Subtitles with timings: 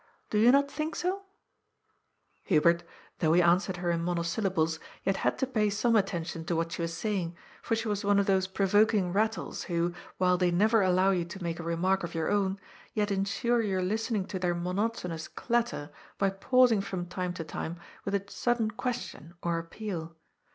[0.31, 1.25] Do you not think so?"
[2.45, 2.81] Hubert,
[3.19, 6.81] though he answered her in monosylla'bles, yet had to pay some attention to what she
[6.81, 11.11] was saying, for she was one of those provoking rattles, who, while they never allow
[11.11, 12.59] you to make a remark of your own,
[12.95, 18.15] yet insure your listening to their monotonous clatter by pausing from time to time with
[18.15, 20.15] a sudden question or appeal.